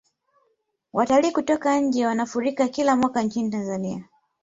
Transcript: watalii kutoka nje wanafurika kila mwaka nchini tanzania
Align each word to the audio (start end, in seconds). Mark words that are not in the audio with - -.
watalii 0.93 1.31
kutoka 1.31 1.79
nje 1.79 2.05
wanafurika 2.05 2.67
kila 2.67 2.95
mwaka 2.95 3.23
nchini 3.23 3.49
tanzania 3.51 4.05